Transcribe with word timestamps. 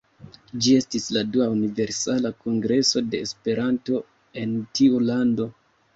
Ĝi 0.65 0.71
estis 0.77 1.03
la 1.17 1.21
dua 1.35 1.49
Universala 1.57 2.33
Kongreso 2.45 3.03
de 3.13 3.23
Esperanto 3.27 4.01
en 4.45 4.57
tiu 4.81 5.05
lando. 5.13 5.51